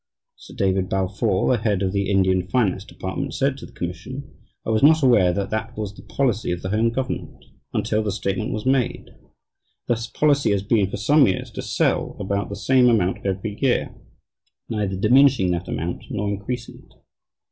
[0.35, 4.33] Sir David Balfour, the head of the Indian Finance Department, said to the commission:
[4.65, 8.11] "I was not aware that that was the policy of the Home government until the
[8.11, 9.11] statement was made....
[9.87, 13.93] The policy has been for some time to sell about the same amount every year,
[14.67, 16.95] neither diminishing that amount nor increasing it.